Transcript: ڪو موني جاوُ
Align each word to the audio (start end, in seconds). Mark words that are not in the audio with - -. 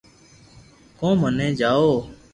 ڪو 0.97 1.07
موني 1.19 1.47
جاوُ 1.59 1.89